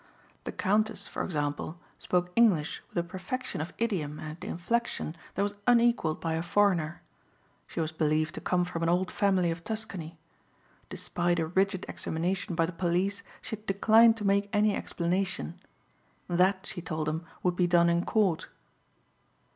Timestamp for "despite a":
10.89-11.45